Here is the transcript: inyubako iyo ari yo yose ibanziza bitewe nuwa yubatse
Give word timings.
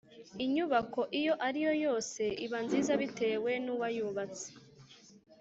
inyubako 0.43 0.99
iyo 1.19 1.33
ari 1.47 1.59
yo 1.67 1.73
yose 1.85 2.23
ibanziza 2.45 2.93
bitewe 3.01 3.51
nuwa 3.65 3.87
yubatse 3.97 4.47